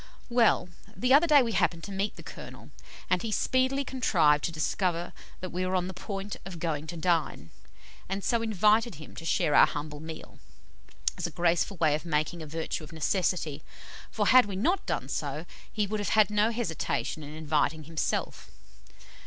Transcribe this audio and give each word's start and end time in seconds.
Well, 0.29 0.67
the 0.95 1.13
other 1.13 1.27
day 1.27 1.43
we 1.43 1.51
happened 1.51 1.83
to 1.83 1.91
meet 1.91 2.15
the 2.15 2.23
Colonel, 2.23 2.71
and 3.07 3.21
he 3.21 3.31
speedily 3.31 3.85
contrived 3.85 4.43
to 4.45 4.51
discover 4.51 5.13
that 5.41 5.51
we 5.51 5.63
were 5.63 5.75
on 5.75 5.85
the 5.87 5.93
point 5.93 6.37
of 6.43 6.57
going 6.57 6.87
to 6.87 6.97
dine, 6.97 7.51
and 8.09 8.23
so 8.23 8.41
invited 8.41 8.95
him 8.95 9.15
to 9.15 9.25
share 9.25 9.53
our 9.53 9.67
humble 9.67 9.99
meal, 9.99 10.39
as 11.19 11.27
a 11.27 11.29
graceful 11.29 11.77
way 11.77 11.93
of 11.93 12.03
making 12.03 12.41
a 12.41 12.47
virtue 12.47 12.83
of 12.83 12.91
necessity, 12.91 13.61
for 14.09 14.25
had 14.25 14.47
we 14.47 14.55
not 14.55 14.87
done 14.87 15.07
so, 15.07 15.45
he 15.71 15.85
would 15.85 15.99
have 15.99 16.09
had 16.09 16.31
no 16.31 16.49
hesitation 16.49 17.21
in 17.21 17.35
inviting 17.35 17.83
himself. 17.83 18.49